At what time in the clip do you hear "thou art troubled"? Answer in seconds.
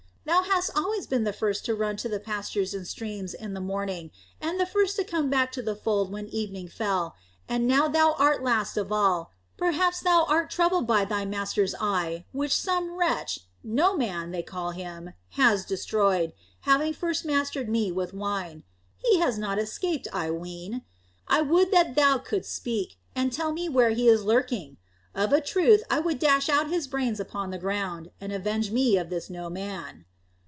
10.01-10.85